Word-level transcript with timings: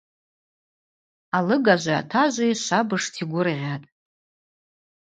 Алыгажви 1.37 1.93
атажви 2.01 2.49
швабыжта 2.63 3.15
йгвыргъьатӏ. 3.21 3.89